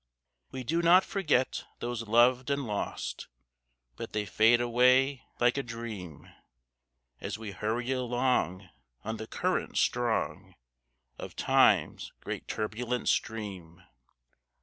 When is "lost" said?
2.65-3.27